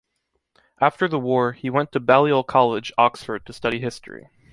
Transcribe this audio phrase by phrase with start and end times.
[0.79, 4.31] After the war, he went to Balliol College, Oxford to study history.